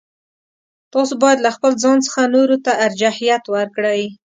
تاسو 0.93 1.13
باید 1.23 1.39
له 1.45 1.51
خپل 1.55 1.71
ځان 1.83 1.97
څخه 2.07 2.21
نورو 2.35 2.57
ته 2.65 2.71
ارجحیت 2.85 3.43
ورکړئ. 3.55 4.03